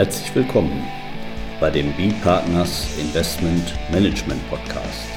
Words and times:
Herzlich 0.00 0.34
willkommen 0.34 0.82
bei 1.60 1.68
dem 1.68 1.92
B-Partners 1.92 2.96
Investment 2.98 3.74
Management 3.92 4.40
Podcast. 4.48 5.10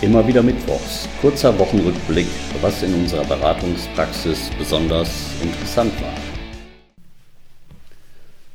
Immer 0.00 0.26
wieder 0.26 0.42
Mittwochs, 0.42 1.06
kurzer 1.20 1.58
Wochenrückblick, 1.58 2.28
was 2.62 2.82
in 2.82 2.94
unserer 2.94 3.26
Beratungspraxis 3.26 4.50
besonders 4.58 5.30
interessant 5.42 5.92
war. 6.00 6.14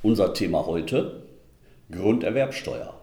Unser 0.02 0.34
Thema 0.34 0.66
heute 0.66 1.22
Grunderwerbsteuer. 1.92 3.00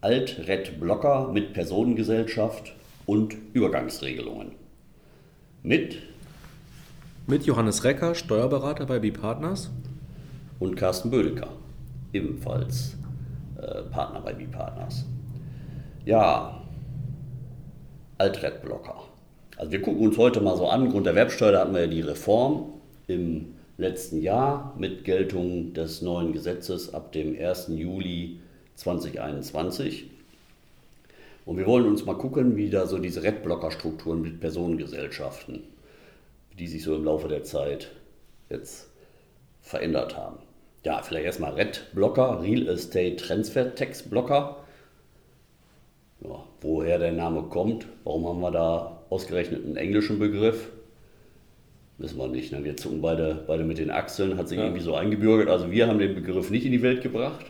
Alt-Red-Blocker 0.00 1.30
mit 1.32 1.52
Personengesellschaft 1.52 2.72
und 3.06 3.36
Übergangsregelungen. 3.52 4.63
Mit 5.66 5.96
mit 7.26 7.46
Johannes 7.46 7.84
Recker, 7.84 8.14
Steuerberater 8.14 8.84
bei 8.84 8.98
B-Partners. 8.98 9.70
Und 10.58 10.76
Carsten 10.76 11.10
Bödecker, 11.10 11.48
ebenfalls 12.12 12.98
äh, 13.56 13.80
Partner 13.84 14.20
bei 14.20 14.34
B-Partners. 14.34 15.06
Ja, 16.04 16.60
Altredblocker. 18.18 19.04
Also 19.56 19.72
wir 19.72 19.80
gucken 19.80 20.06
uns 20.06 20.18
heute 20.18 20.42
mal 20.42 20.54
so 20.58 20.68
an, 20.68 20.90
Grunderwerbsteuer, 20.90 21.52
da 21.52 21.60
hatten 21.60 21.72
wir 21.72 21.80
ja 21.80 21.86
die 21.86 22.02
Reform 22.02 22.74
im 23.06 23.54
letzten 23.78 24.20
Jahr 24.20 24.74
mit 24.78 25.04
Geltung 25.04 25.72
des 25.72 26.02
neuen 26.02 26.34
Gesetzes 26.34 26.92
ab 26.92 27.12
dem 27.12 27.38
1. 27.40 27.68
Juli 27.68 28.38
2021. 28.74 30.10
Und 31.44 31.58
wir 31.58 31.66
wollen 31.66 31.86
uns 31.86 32.04
mal 32.04 32.16
gucken, 32.16 32.56
wie 32.56 32.70
da 32.70 32.86
so 32.86 32.98
diese 32.98 33.22
Redblocker-Strukturen 33.22 34.22
mit 34.22 34.40
Personengesellschaften 34.40 35.64
die 36.58 36.66
sich 36.66 36.82
so 36.82 36.94
im 36.94 37.04
Laufe 37.04 37.28
der 37.28 37.42
Zeit 37.42 37.90
jetzt 38.48 38.88
verändert 39.60 40.16
haben. 40.16 40.36
Ja, 40.84 41.02
vielleicht 41.02 41.24
erstmal 41.24 41.54
RED-Blocker, 41.54 42.42
Real 42.42 42.68
Estate 42.68 43.16
Transfer 43.16 43.74
Tax 43.74 44.02
Blocker. 44.02 44.58
Ja, 46.20 46.44
woher 46.60 46.98
der 46.98 47.12
Name 47.12 47.42
kommt, 47.44 47.86
warum 48.04 48.26
haben 48.26 48.40
wir 48.40 48.50
da 48.50 49.02
ausgerechnet 49.10 49.64
einen 49.64 49.76
englischen 49.76 50.18
Begriff? 50.18 50.70
Wissen 51.98 52.18
wir 52.18 52.28
nicht. 52.28 52.52
Ne? 52.52 52.64
Wir 52.64 52.76
zucken 52.76 53.00
beide, 53.00 53.44
beide 53.46 53.64
mit 53.64 53.78
den 53.78 53.90
Achseln, 53.90 54.36
hat 54.36 54.48
sich 54.48 54.58
ja. 54.58 54.64
irgendwie 54.64 54.82
so 54.82 54.94
eingebürgert. 54.94 55.48
Also 55.48 55.70
wir 55.70 55.86
haben 55.86 55.98
den 55.98 56.14
Begriff 56.14 56.50
nicht 56.50 56.66
in 56.66 56.72
die 56.72 56.82
Welt 56.82 57.02
gebracht. 57.02 57.46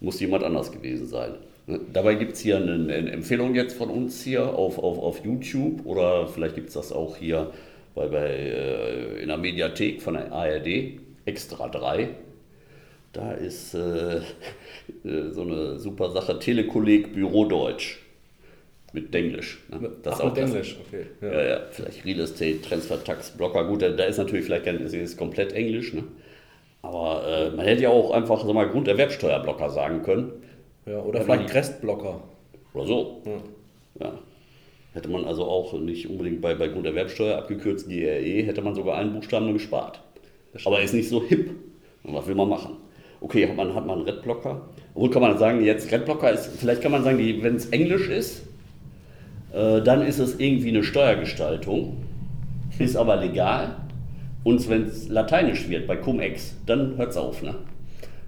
Muss 0.00 0.20
jemand 0.20 0.42
anders 0.42 0.72
gewesen 0.72 1.06
sein. 1.06 1.36
Dabei 1.66 2.16
gibt 2.16 2.32
es 2.32 2.40
hier 2.40 2.56
eine, 2.56 2.72
eine, 2.72 3.12
Empfehlung 3.12 3.54
jetzt 3.54 3.76
von 3.76 3.88
uns 3.88 4.22
hier 4.22 4.46
auf, 4.46 4.78
auf, 4.78 4.98
auf 4.98 5.24
YouTube 5.24 5.86
oder 5.86 6.26
vielleicht 6.26 6.56
gibt 6.56 6.68
es 6.68 6.74
das 6.74 6.92
auch 6.92 7.16
hier 7.16 7.52
weil 7.94 8.08
bei, 8.08 8.28
äh, 8.28 9.22
in 9.22 9.28
der 9.28 9.38
Mediathek 9.38 10.00
von 10.00 10.14
der 10.14 10.32
ARD, 10.32 10.98
Extra 11.24 11.68
3, 11.68 12.08
da 13.12 13.32
ist 13.32 13.74
äh, 13.74 14.16
äh, 14.16 15.30
so 15.30 15.42
eine 15.42 15.78
super 15.78 16.10
Sache, 16.10 16.38
Telekolleg 16.38 17.12
Büro 17.12 17.44
Deutsch. 17.44 17.98
Mit 18.94 19.14
Englisch. 19.14 19.58
Ne? 19.70 19.90
Das 20.02 20.16
Ach, 20.16 20.20
auch 20.20 20.34
mit 20.34 20.44
Englisch, 20.44 20.76
okay. 20.86 21.06
Ja. 21.22 21.32
ja. 21.32 21.48
ja, 21.48 21.60
vielleicht 21.70 22.04
Real 22.04 22.20
Estate, 22.20 22.60
Transfer 22.60 23.02
Tax, 23.02 23.30
Blocker. 23.30 23.64
Gut, 23.64 23.80
da, 23.80 23.88
da 23.88 24.04
ist 24.04 24.18
natürlich 24.18 24.44
vielleicht 24.44 24.66
kein, 24.66 24.80
ist 24.80 25.16
komplett 25.16 25.54
Englisch. 25.54 25.94
Ne? 25.94 26.04
Aber 26.82 27.26
äh, 27.26 27.50
man 27.56 27.64
hätte 27.64 27.84
ja 27.84 27.88
auch 27.88 28.10
einfach 28.10 28.44
so 28.44 28.52
mal 28.52 28.68
Grunderwerbsteuerblocker 28.68 29.70
sagen 29.70 30.02
können. 30.02 30.32
Ja, 30.86 31.00
oder 31.00 31.20
ja, 31.20 31.24
vielleicht 31.24 31.54
Restblocker. 31.54 32.22
Oder 32.74 32.86
so. 32.86 33.22
Ja. 33.24 34.06
ja. 34.06 34.18
Hätte 34.94 35.08
man 35.08 35.24
also 35.24 35.44
auch 35.44 35.72
nicht 35.80 36.08
unbedingt 36.08 36.40
bei, 36.40 36.54
bei 36.54 36.68
Grunderwerbsteuer 36.68 37.38
abgekürzt 37.38 37.88
GRE, 37.88 38.42
hätte 38.44 38.60
man 38.60 38.74
sogar 38.74 38.98
einen 38.98 39.14
Buchstaben 39.14 39.52
gespart. 39.52 40.00
Aber 40.64 40.82
ist 40.82 40.92
nicht 40.92 41.08
so 41.08 41.22
hip. 41.22 41.50
Was 42.04 42.26
will 42.26 42.34
man 42.34 42.48
machen? 42.48 42.76
Okay, 43.20 43.48
hat 43.48 43.56
man, 43.56 43.74
hat 43.74 43.86
man 43.86 43.98
einen 43.98 44.08
Redblocker. 44.08 44.68
Obwohl 44.94 45.10
kann 45.10 45.22
man 45.22 45.38
sagen, 45.38 45.64
jetzt 45.64 45.90
Redblocker 45.90 46.30
ist, 46.32 46.58
vielleicht 46.58 46.82
kann 46.82 46.92
man 46.92 47.04
sagen, 47.04 47.18
wenn 47.18 47.54
es 47.56 47.66
Englisch 47.66 48.08
ist, 48.08 48.42
äh, 49.52 49.80
dann 49.80 50.02
ist 50.02 50.18
es 50.18 50.38
irgendwie 50.38 50.70
eine 50.70 50.82
Steuergestaltung, 50.82 51.98
ist 52.78 52.96
aber 52.96 53.16
legal. 53.16 53.76
Und 54.44 54.68
wenn 54.68 54.86
es 54.86 55.08
lateinisch 55.08 55.68
wird, 55.68 55.86
bei 55.86 55.96
Cum-Ex, 55.96 56.56
dann 56.66 56.96
hört 56.96 57.10
es 57.10 57.16
auf. 57.16 57.42
Ne? 57.42 57.54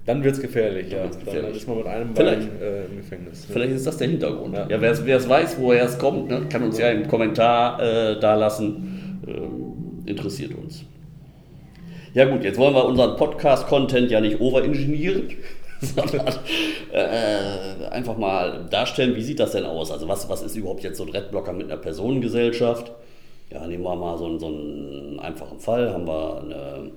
Dann 0.07 0.23
wird 0.23 0.35
es 0.35 0.43
gefährlich, 0.43 0.93
ja. 0.93 1.07
Gefährlich. 1.07 1.43
Dann 1.43 1.55
ist 1.55 1.69
man 1.69 1.79
mit 1.79 1.87
einem 1.87 2.13
Bein 2.13 2.61
äh, 2.61 2.85
im 2.85 2.97
Gefängnis. 2.99 3.47
Vielleicht 3.51 3.73
ist 3.73 3.87
das 3.87 3.97
der 3.97 4.09
Hintergrund. 4.09 4.55
Ja, 4.55 4.69
ja 4.69 4.81
wer 4.81 5.17
es 5.17 5.29
weiß, 5.29 5.57
woher 5.59 5.85
es 5.85 5.99
kommt, 5.99 6.29
ne, 6.29 6.47
kann 6.51 6.63
uns 6.63 6.79
ja 6.79 6.91
im 6.91 7.09
Kommentar 7.09 7.81
äh, 7.81 8.21
da 8.21 8.35
lassen. 8.35 9.23
Ähm, 9.27 10.05
interessiert 10.07 10.55
uns. 10.55 10.85
Ja 12.13 12.27
gut, 12.27 12.45
jetzt 12.45 12.59
wollen 12.59 12.75
wir 12.75 12.85
unseren 12.85 13.17
Podcast-Content 13.17 14.11
ja 14.11 14.21
nicht 14.21 14.41
overingenieren, 14.41 15.31
sondern 15.81 16.35
äh, 16.93 17.87
einfach 17.91 18.19
mal 18.19 18.67
darstellen, 18.71 19.17
wie 19.17 19.23
sieht 19.23 19.41
das 19.41 19.53
denn 19.53 19.65
aus? 19.65 19.91
Also 19.91 20.07
was, 20.07 20.29
was 20.29 20.43
ist 20.43 20.55
überhaupt 20.55 20.85
jetzt 20.85 20.99
so 20.99 21.05
ein 21.05 21.11
Redblocker 21.11 21.53
mit 21.53 21.71
einer 21.71 21.81
Personengesellschaft? 21.81 22.93
Ja, 23.51 23.67
nehmen 23.67 23.85
wir 23.85 23.97
mal 23.97 24.19
so, 24.19 24.39
so 24.39 24.47
einen 24.47 25.19
einfachen 25.19 25.59
Fall, 25.59 25.93
haben 25.93 26.07
wir 26.07 26.41
eine 26.43 26.91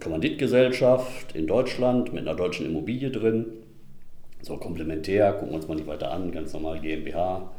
Kommanditgesellschaft 0.00 1.34
in 1.34 1.46
Deutschland 1.46 2.12
mit 2.12 2.26
einer 2.26 2.36
deutschen 2.36 2.66
Immobilie 2.66 3.10
drin. 3.10 3.46
So 4.42 4.56
komplementär, 4.56 5.32
gucken 5.32 5.50
wir 5.50 5.56
uns 5.56 5.68
mal 5.68 5.74
nicht 5.74 5.86
weiter 5.86 6.10
an, 6.10 6.32
ganz 6.32 6.52
normal 6.52 6.80
GmbH 6.80 7.50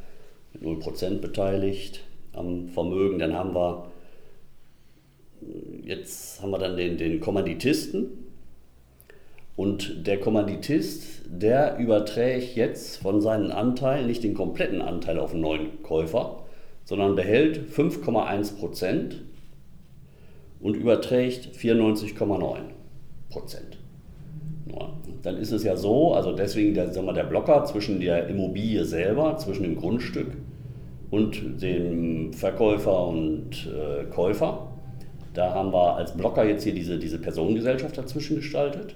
mit 0.54 0.64
0% 0.64 1.20
beteiligt 1.20 2.02
am 2.34 2.68
Vermögen. 2.70 3.20
Dann 3.20 3.36
haben 3.36 3.54
wir, 3.54 3.92
jetzt 5.84 6.42
haben 6.42 6.52
wir 6.52 6.58
dann 6.58 6.78
den, 6.78 6.98
den 6.98 7.20
Kommanditisten. 7.20 8.10
Und 9.56 10.08
der 10.08 10.20
Kommanditist, 10.20 11.22
der 11.28 11.78
überträgt 11.78 12.56
jetzt 12.56 12.98
von 12.98 13.22
seinen 13.22 13.52
Anteilen 13.52 14.08
nicht 14.08 14.24
den 14.24 14.34
kompletten 14.34 14.82
Anteil 14.82 15.20
auf 15.20 15.32
den 15.32 15.42
neuen 15.42 15.84
Käufer, 15.84 16.44
sondern 16.86 17.16
behält 17.16 17.70
5,1 17.70 18.58
Prozent 18.58 19.22
und 20.62 20.76
überträgt 20.76 21.56
94,9 21.56 22.58
Prozent. 23.30 23.78
Dann 25.24 25.38
ist 25.38 25.52
es 25.52 25.64
ja 25.64 25.76
so, 25.76 26.14
also 26.14 26.32
deswegen 26.32 26.74
der, 26.74 26.92
sagen 26.92 27.06
wir, 27.06 27.14
der 27.14 27.24
Blocker 27.24 27.64
zwischen 27.66 28.00
der 28.00 28.28
Immobilie 28.28 28.84
selber, 28.86 29.38
zwischen 29.38 29.64
dem 29.64 29.76
Grundstück 29.76 30.30
und 31.12 31.62
dem 31.62 32.34
Verkäufer 32.34 33.08
und 33.08 33.68
äh, 33.68 34.06
Käufer. 34.06 34.68
Da 35.34 35.54
haben 35.54 35.72
wir 35.72 35.96
als 35.96 36.16
Blocker 36.18 36.44
jetzt 36.44 36.64
hier 36.64 36.74
diese, 36.74 36.98
diese 36.98 37.20
Personengesellschaft 37.20 37.98
dazwischen 37.98 38.38
gestaltet. 38.38 38.96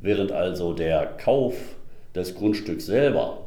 Während 0.00 0.32
also 0.32 0.72
der 0.72 1.06
Kauf 1.06 1.54
des 2.14 2.34
Grundstücks 2.34 2.86
selber 2.86 3.38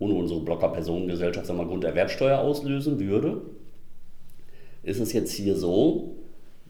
ohne 0.00 0.14
unsere 0.14 0.40
Blocker-Personengesellschaft 0.40 1.46
sagen 1.46 1.58
wir, 1.58 1.66
Grunderwerbsteuer 1.66 2.38
auslösen 2.38 3.00
würde, 3.00 3.40
ist 4.88 5.00
es 5.00 5.12
jetzt 5.12 5.32
hier 5.32 5.56
so, 5.56 6.16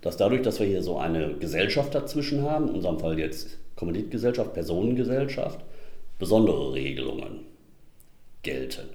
dass 0.00 0.16
dadurch, 0.16 0.42
dass 0.42 0.60
wir 0.60 0.66
hier 0.66 0.82
so 0.82 0.98
eine 0.98 1.34
Gesellschaft 1.34 1.94
dazwischen 1.94 2.42
haben, 2.42 2.68
in 2.68 2.74
unserem 2.76 2.98
Fall 2.98 3.18
jetzt 3.18 3.58
Kommanditgesellschaft, 3.76 4.54
Personengesellschaft, 4.54 5.60
besondere 6.18 6.74
Regelungen 6.74 7.46
gelten. 8.42 8.88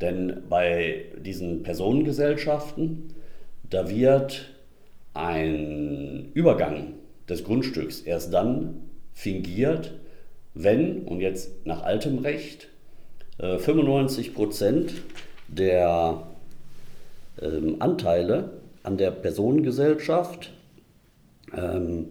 Denn 0.00 0.42
bei 0.48 1.06
diesen 1.18 1.62
Personengesellschaften, 1.62 3.14
da 3.68 3.88
wird 3.88 4.52
ein 5.14 6.30
Übergang 6.34 6.94
des 7.28 7.44
Grundstücks 7.44 8.02
erst 8.02 8.32
dann 8.32 8.82
fingiert, 9.14 9.94
wenn, 10.52 11.02
und 11.02 11.20
jetzt 11.20 11.66
nach 11.66 11.82
altem 11.82 12.18
Recht, 12.18 12.68
95 13.38 14.28
äh, 14.28 14.30
Prozent 14.30 14.92
der 15.48 16.22
ähm, 17.40 17.76
Anteile 17.80 18.50
an 18.82 18.96
der 18.96 19.10
Personengesellschaft 19.10 20.52
ähm, 21.56 22.08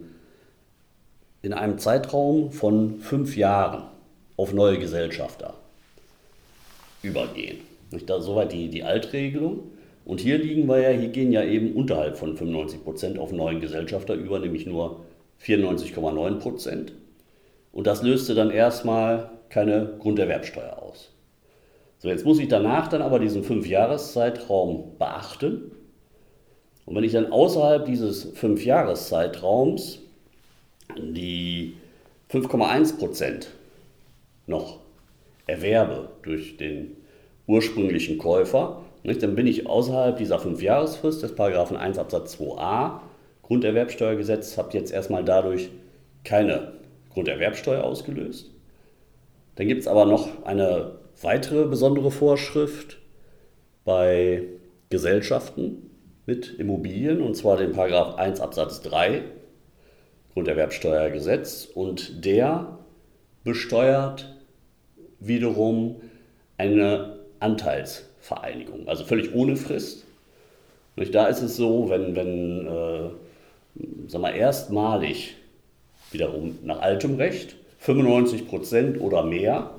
in 1.42 1.52
einem 1.52 1.78
Zeitraum 1.78 2.50
von 2.50 2.98
fünf 3.00 3.36
Jahren 3.36 3.84
auf 4.36 4.52
neue 4.52 4.78
Gesellschafter 4.78 5.54
übergehen. 7.02 7.58
Da, 8.06 8.20
soweit 8.20 8.52
die, 8.52 8.68
die 8.68 8.82
Altregelung. 8.82 9.70
Und 10.04 10.20
hier 10.20 10.38
liegen 10.38 10.68
wir 10.68 10.78
ja, 10.80 10.90
hier 10.90 11.08
gehen 11.08 11.32
ja 11.32 11.42
eben 11.42 11.72
unterhalb 11.74 12.16
von 12.16 12.36
95 12.36 12.84
Prozent 12.84 13.18
auf 13.18 13.32
neuen 13.32 13.60
Gesellschafter 13.60 14.14
über, 14.14 14.38
nämlich 14.38 14.66
nur 14.66 15.00
94,9 15.42 16.38
Prozent. 16.38 16.92
Und 17.72 17.86
das 17.86 18.02
löste 18.02 18.34
dann 18.34 18.50
erstmal 18.50 19.30
keine 19.48 19.94
Grunderwerbsteuer 19.98 20.82
aus. 20.82 21.10
So, 21.98 22.08
jetzt 22.08 22.24
muss 22.24 22.38
ich 22.38 22.48
danach 22.48 22.88
dann 22.88 23.02
aber 23.02 23.18
diesen 23.18 23.42
Fünfjahreszeitraum 23.42 24.98
beachten. 24.98 25.72
Und 26.84 26.94
wenn 26.94 27.04
ich 27.04 27.12
dann 27.12 27.32
außerhalb 27.32 27.84
dieses 27.84 28.24
Fünfjahreszeitraums 28.34 30.00
die 30.96 31.74
5,1 32.30 32.98
Prozent 32.98 33.48
noch 34.46 34.78
erwerbe 35.46 36.10
durch 36.22 36.56
den 36.56 36.96
ursprünglichen 37.46 38.18
Käufer, 38.18 38.82
nicht, 39.02 39.22
dann 39.22 39.36
bin 39.36 39.46
ich 39.46 39.68
außerhalb 39.68 40.16
dieser 40.16 40.38
5-Jahresfrist 40.38 41.22
des 41.22 41.34
Paragraphen 41.34 41.76
1 41.76 41.98
Absatz 41.98 42.36
2a 42.40 43.00
Grunderwerbsteuergesetz, 43.42 44.58
habe 44.58 44.76
jetzt 44.76 44.92
erstmal 44.92 45.24
dadurch 45.24 45.70
keine 46.24 46.72
Grunderwerbsteuer 47.14 47.84
ausgelöst. 47.84 48.50
Dann 49.54 49.68
gibt 49.68 49.82
es 49.82 49.86
aber 49.88 50.04
noch 50.04 50.44
eine 50.44 50.98
weitere 51.22 51.66
besondere 51.66 52.10
Vorschrift 52.10 52.98
bei 53.84 54.42
Gesellschaften 54.90 55.90
mit 56.26 56.58
Immobilien, 56.58 57.20
und 57.22 57.36
zwar 57.36 57.56
den 57.56 57.72
Paragraph 57.72 58.16
1 58.16 58.40
Absatz 58.40 58.82
3 58.82 59.22
Grunderwerbsteuergesetz. 60.34 61.68
Und 61.74 62.24
der 62.24 62.78
besteuert 63.44 64.34
wiederum 65.20 65.96
eine 66.58 67.20
Anteilsvereinigung, 67.40 68.88
also 68.88 69.04
völlig 69.04 69.34
ohne 69.34 69.56
Frist. 69.56 70.04
Da 71.12 71.26
ist 71.26 71.42
es 71.42 71.56
so, 71.56 71.90
wenn, 71.90 72.16
wenn 72.16 72.66
äh, 72.66 73.10
sag 74.08 74.20
mal, 74.20 74.34
erstmalig 74.34 75.36
wiederum 76.10 76.58
nach 76.62 76.80
altem 76.80 77.16
Recht 77.16 77.56
95 77.78 78.48
Prozent 78.48 79.00
oder 79.00 79.22
mehr 79.22 79.70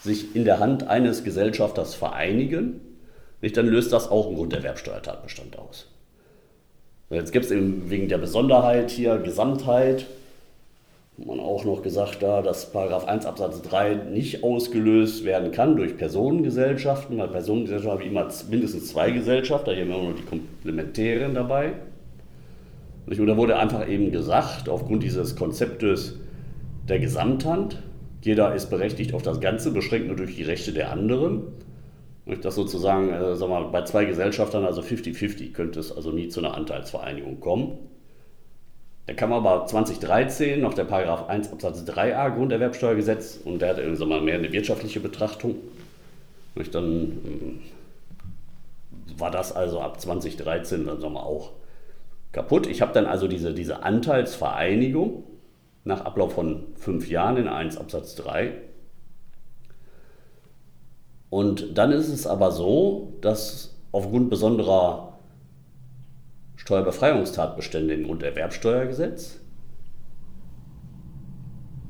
sich 0.00 0.34
in 0.36 0.44
der 0.44 0.58
Hand 0.58 0.88
eines 0.88 1.24
Gesellschafters 1.24 1.94
vereinigen, 1.94 2.80
nicht, 3.40 3.56
dann 3.56 3.66
löst 3.66 3.92
das 3.92 4.10
auch 4.10 4.28
einen 4.28 4.36
Grunderwerbsteuertatbestand 4.36 5.58
aus. 5.58 5.88
Jetzt 7.10 7.32
gibt 7.32 7.44
es 7.44 7.50
wegen 7.52 8.08
der 8.08 8.18
Besonderheit 8.18 8.90
hier, 8.90 9.18
Gesamtheit, 9.18 10.06
man 11.24 11.40
auch 11.40 11.64
noch 11.64 11.82
gesagt, 11.82 12.22
da, 12.22 12.42
dass 12.42 12.72
Paragraph 12.72 13.06
1 13.06 13.24
Absatz 13.24 13.62
3 13.62 13.94
nicht 14.10 14.44
ausgelöst 14.44 15.24
werden 15.24 15.50
kann 15.50 15.76
durch 15.76 15.96
Personengesellschaften, 15.96 17.16
weil 17.16 17.28
Personengesellschaften 17.28 18.00
haben 18.00 18.10
immer 18.10 18.28
mindestens 18.50 18.88
zwei 18.88 19.12
Gesellschaften, 19.12 19.70
hier 19.70 19.84
haben 19.84 19.90
wir 19.90 20.02
nur 20.02 20.14
die 20.14 20.24
Komplementären 20.24 21.34
dabei. 21.34 21.72
Und 23.06 23.26
da 23.26 23.36
wurde 23.36 23.56
einfach 23.56 23.88
eben 23.88 24.10
gesagt, 24.12 24.68
aufgrund 24.68 25.02
dieses 25.04 25.36
Konzeptes 25.36 26.18
der 26.88 26.98
Gesamthand, 26.98 27.78
jeder 28.26 28.54
ist 28.54 28.70
berechtigt 28.70 29.14
auf 29.14 29.22
das 29.22 29.40
Ganze, 29.40 29.70
beschränkt 29.70 30.08
nur 30.08 30.16
durch 30.16 30.34
die 30.34 30.42
Rechte 30.42 30.72
der 30.72 30.90
anderen. 30.90 31.44
Das 32.42 32.56
sozusagen, 32.56 33.12
äh, 33.12 33.36
sag 33.36 33.48
mal, 33.48 33.64
bei 33.66 33.82
zwei 33.82 34.04
Gesellschaftern, 34.04 34.64
also 34.64 34.82
50-50, 34.82 35.52
könnte 35.52 35.78
es 35.78 35.92
also 35.92 36.10
nie 36.10 36.28
zu 36.28 36.40
einer 36.40 36.54
Anteilsvereinigung 36.54 37.38
kommen. 37.38 37.78
Da 39.06 39.14
kam 39.14 39.32
aber 39.32 39.66
2013 39.66 40.60
noch 40.60 40.74
der 40.74 40.84
Paragraph 40.84 41.28
1 41.28 41.52
Absatz 41.52 41.84
3a 41.84 42.34
Grunderwerbsteuergesetz 42.34 43.38
und 43.44 43.62
der 43.62 43.68
hat 43.68 43.78
äh, 43.78 43.94
sag 43.94 44.08
mal, 44.08 44.20
mehr 44.20 44.34
eine 44.34 44.52
wirtschaftliche 44.52 44.98
Betrachtung. 44.98 45.54
Und 46.56 46.74
dann 46.74 47.12
äh, 49.14 49.20
war 49.20 49.30
das 49.30 49.54
also 49.54 49.80
ab 49.80 50.00
2013 50.00 50.84
dann 50.86 51.00
sagen 51.00 51.14
wir, 51.14 51.24
auch 51.24 51.52
kaputt. 52.32 52.66
Ich 52.66 52.82
habe 52.82 52.92
dann 52.92 53.06
also 53.06 53.28
diese, 53.28 53.54
diese 53.54 53.84
Anteilsvereinigung 53.84 55.22
nach 55.86 56.04
Ablauf 56.04 56.34
von 56.34 56.64
fünf 56.74 57.08
Jahren 57.08 57.38
in 57.38 57.48
1 57.48 57.78
Absatz 57.78 58.14
3 58.16 58.52
und 61.30 61.76
dann 61.76 61.92
ist 61.92 62.08
es 62.08 62.26
aber 62.26 62.52
so, 62.52 63.14
dass 63.20 63.76
aufgrund 63.92 64.30
besonderer 64.30 65.18
Steuerbefreiungstatbestände 66.56 67.94
im 67.94 68.04
Grunderwerbsteuergesetz, 68.04 69.40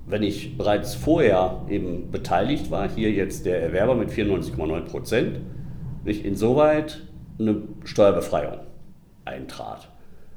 wenn 0.06 0.22
ich 0.22 0.56
bereits 0.56 0.94
vorher 0.94 1.62
eben 1.68 2.10
beteiligt 2.10 2.70
war, 2.70 2.88
hier 2.88 3.10
jetzt 3.10 3.44
der 3.44 3.60
Erwerber 3.60 3.94
mit 3.94 4.10
94,9 4.10 4.80
Prozent, 4.82 5.40
nicht 6.04 6.24
insoweit 6.24 7.02
eine 7.38 7.62
Steuerbefreiung 7.84 8.60
eintrat. 9.24 9.88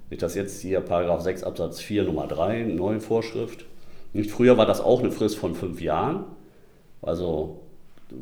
Nicht, 0.10 0.22
dass 0.22 0.36
jetzt 0.36 0.62
hier 0.62 0.82
Paragraph 0.82 1.22
6 1.22 1.44
Absatz 1.44 1.80
4 1.82 2.04
Nummer 2.04 2.28
3, 2.28 2.64
neue 2.64 3.00
Vorschrift. 3.00 3.66
Nicht 4.14 4.32
früher 4.32 4.58
war 4.58 4.66
das 4.66 4.82
auch 4.82 5.00
eine 5.00 5.12
Frist 5.12 5.38
von 5.38 5.54
fünf 5.54 5.82
Jahren. 5.82 6.26
Also 7.02 7.60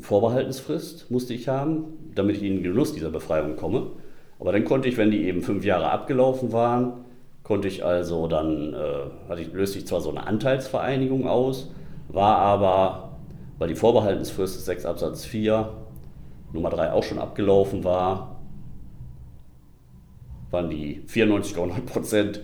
Vorbehaltensfrist 0.00 1.10
musste 1.10 1.32
ich 1.32 1.48
haben, 1.48 1.84
damit 2.14 2.36
ich 2.36 2.42
in 2.42 2.56
den 2.56 2.62
Genuss 2.62 2.92
dieser 2.92 3.10
Befreiung 3.10 3.56
komme. 3.56 3.86
Aber 4.38 4.52
dann 4.52 4.64
konnte 4.64 4.88
ich, 4.88 4.98
wenn 4.98 5.10
die 5.10 5.24
eben 5.24 5.42
fünf 5.42 5.64
Jahre 5.64 5.90
abgelaufen 5.90 6.52
waren, 6.52 7.04
konnte 7.42 7.68
ich 7.68 7.84
also 7.84 8.26
dann, 8.26 8.74
äh, 8.74 9.40
ich, 9.40 9.52
löste 9.52 9.78
ich 9.78 9.86
zwar 9.86 10.02
so 10.02 10.10
eine 10.10 10.26
Anteilsvereinigung 10.26 11.26
aus, 11.26 11.70
war 12.08 12.36
aber, 12.36 13.16
weil 13.58 13.68
die 13.68 13.74
Vorbehaltensfrist 13.74 14.56
des 14.56 14.66
6 14.66 14.84
Absatz 14.84 15.24
4 15.24 15.72
Nummer 16.52 16.68
3 16.68 16.92
auch 16.92 17.02
schon 17.02 17.18
abgelaufen 17.18 17.84
war, 17.84 18.37
waren 20.50 20.70
die 20.70 21.02
94,9% 21.06 22.40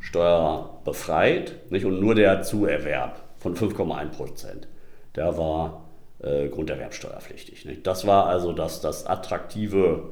Steuer 0.00 0.80
befreit 0.84 1.70
nicht? 1.70 1.84
und 1.84 2.00
nur 2.00 2.14
der 2.14 2.42
Zuerwerb 2.42 3.20
von 3.38 3.56
5,1%, 3.56 4.66
der 5.14 5.36
war 5.36 5.84
äh, 6.20 6.48
grunderwerbsteuerpflichtig. 6.48 7.64
Nicht? 7.64 7.84
Das 7.86 8.06
war 8.06 8.26
also 8.26 8.52
das, 8.52 8.80
das 8.80 9.06
attraktive 9.06 10.10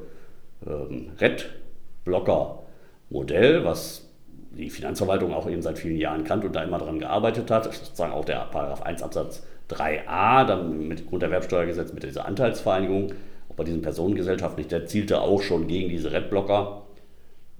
ähm, 0.65 1.11
Red-Blocker-Modell, 1.19 3.65
was 3.65 4.09
die 4.51 4.69
Finanzverwaltung 4.69 5.33
auch 5.33 5.49
eben 5.49 5.61
seit 5.61 5.79
vielen 5.79 5.97
Jahren 5.97 6.23
kannte 6.23 6.47
und 6.47 6.55
da 6.55 6.63
immer 6.63 6.79
daran 6.79 6.99
gearbeitet 6.99 7.51
hat. 7.51 7.65
Das 7.65 7.75
ist 7.75 7.85
sozusagen 7.85 8.13
auch 8.13 8.23
der 8.25 8.47
Paragraph 8.51 8.83
1 8.83 9.03
Absatz 9.03 9.43
3a, 9.69 10.45
dann 10.45 10.87
mit 10.87 11.09
Grunderwerbsteuergesetz, 11.09 11.91
mit 11.91 12.03
dieser 12.03 12.25
Anteilsvereinigung, 12.25 13.11
auch 13.49 13.55
bei 13.55 13.63
diesen 13.63 13.81
Personengesellschaften 13.81 14.67
der 14.67 14.85
zielte 14.85 15.21
auch 15.21 15.41
schon 15.41 15.67
gegen 15.67 15.89
diese 15.89 16.11
Red-Blocker-Strukturen 16.11 16.84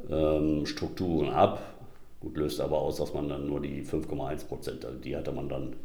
ähm, 0.10 0.64
ab. 1.30 1.62
Gut, 2.20 2.38
löst 2.38 2.60
aber 2.60 2.80
aus, 2.80 2.98
dass 2.98 3.14
man 3.14 3.30
dann 3.30 3.48
nur 3.48 3.62
die 3.62 3.84
5,1 3.84 4.48
Prozent, 4.48 4.86
also 4.86 4.98
die 4.98 5.16
hatte 5.16 5.32
man 5.32 5.50
dann 5.50 5.76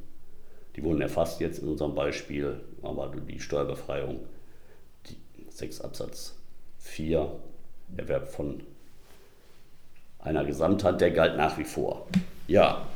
die 0.76 0.82
wurden 0.84 1.00
erfasst 1.00 1.40
jetzt 1.40 1.58
in 1.60 1.68
unserem 1.68 1.94
Beispiel, 1.94 2.60
aber 2.82 3.12
die 3.28 3.40
Steuerbefreiung, 3.40 4.20
die 5.06 5.16
6 5.48 5.80
Absatz 5.80 6.36
4, 6.78 7.30
Erwerb 7.96 8.28
von 8.28 8.62
einer 10.20 10.44
Gesamthand, 10.44 11.00
der 11.00 11.10
galt 11.10 11.36
nach 11.36 11.58
wie 11.58 11.64
vor. 11.64 12.06
Ja, 12.46 12.86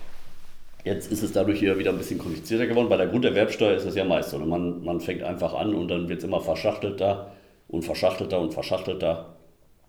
jetzt 0.85 1.11
ist 1.11 1.23
es 1.23 1.33
dadurch 1.33 1.59
hier 1.59 1.79
wieder 1.79 1.91
ein 1.91 1.99
bisschen 1.99 2.19
komplizierter 2.19 2.67
geworden. 2.67 2.89
Bei 2.89 2.97
der 2.97 3.09
Grunderwerbsteuer 3.09 3.77
ist 3.77 3.87
es 3.87 3.97
ja 3.97 4.05
meist 4.05 4.31
so. 4.31 4.39
Ne? 4.39 4.47
Man, 4.47 4.85
man 4.85 5.01
fängt 5.01 5.23
einfach 5.23 5.55
an 5.55 5.75
und 5.75 5.89
dann 5.89 6.09
wird 6.09 6.19
es 6.19 6.25
immer 6.25 6.41
verschachtelter 6.41 7.33
und 7.69 7.83
verschachtelter 7.83 8.41
und 8.41 8.55
verschachtelter. 8.55 9.34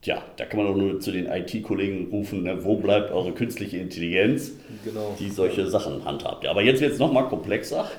Tja, 0.06 0.22
da 0.38 0.46
kann 0.46 0.60
man 0.60 0.68
doch 0.68 0.78
nur 0.78 1.00
zu 1.00 1.12
den 1.12 1.26
IT-Kollegen 1.26 2.10
rufen, 2.12 2.44
ne, 2.44 2.64
wo 2.64 2.76
bleibt 2.76 3.12
eure 3.12 3.32
künstliche 3.32 3.78
Intelligenz, 3.78 4.52
genau. 4.84 5.16
die 5.18 5.32
solche 5.32 5.66
Sachen 5.66 6.06
handhabt. 6.06 6.44
Ja, 6.44 6.52
aber 6.52 6.62
jetzt 6.62 6.80
wird 6.80 6.94
es 6.94 7.00
nochmal 7.00 7.28
komplexer. 7.28 7.90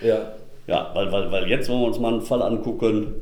Ja. 0.00 0.32
Ja, 0.66 0.90
weil, 0.94 1.12
weil, 1.12 1.30
weil 1.30 1.50
jetzt 1.50 1.68
wollen 1.68 1.82
wir 1.82 1.88
uns 1.88 1.98
mal 1.98 2.10
einen 2.10 2.22
Fall 2.22 2.40
angucken, 2.40 3.16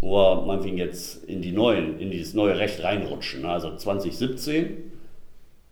wo 0.00 0.12
wir 0.12 0.42
meinetwegen 0.42 0.78
jetzt 0.78 1.24
in, 1.24 1.42
die 1.42 1.50
neuen, 1.50 1.98
in 1.98 2.12
dieses 2.12 2.32
neue 2.32 2.56
Recht 2.56 2.80
reinrutschen. 2.84 3.42
Ne? 3.42 3.48
Also 3.48 3.74
2017 3.74 4.92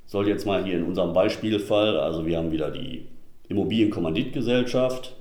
soll 0.05 0.27
jetzt 0.27 0.45
mal 0.45 0.65
hier 0.65 0.79
in 0.79 0.83
unserem 0.83 1.13
Beispielfall, 1.13 2.01
also 2.01 2.27
wir 2.27 2.37
haben 2.37 2.51
wieder 2.51 2.73
die 2.73 3.07
Immobilienkommanditgesellschaft 3.49 5.15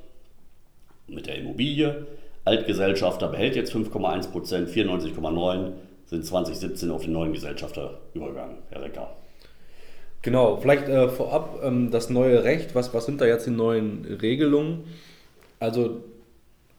mit 1.05 1.27
der 1.27 1.35
Immobilie. 1.35 2.07
Altgesellschafter 2.43 3.27
behält 3.27 3.55
jetzt 3.55 3.71
5,1 3.71 4.31
Prozent, 4.31 4.67
94,9 4.67 5.73
sind 6.11 6.25
2017 6.25 6.91
auf 6.91 7.03
den 7.03 7.13
neuen 7.13 7.31
Gesellschafter 7.31 7.99
übergegangen, 8.13 8.57
Herr 8.69 8.83
Recker. 8.83 9.15
Genau, 10.21 10.57
vielleicht 10.57 10.87
äh, 10.87 11.07
vorab 11.07 11.61
ähm, 11.63 11.89
das 11.89 12.09
neue 12.09 12.43
Recht, 12.43 12.75
was, 12.75 12.93
was 12.93 13.05
sind 13.05 13.21
da 13.21 13.25
jetzt 13.25 13.47
die 13.47 13.51
neuen 13.51 14.05
Regelungen? 14.21 14.83
Also 15.59 16.03